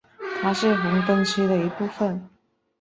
[0.41, 2.27] 它是红灯区的一部分。